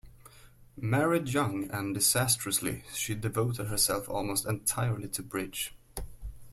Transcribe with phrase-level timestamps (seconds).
[0.77, 5.75] Married young, and disastrously, she devoted herself almost entirely to bridge.